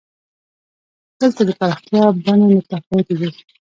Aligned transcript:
دلته 1.19 1.41
د 1.45 1.49
پراختیا 1.59 2.03
بڼې 2.23 2.45
متفاوتې 2.57 3.13
دي. 3.19 3.29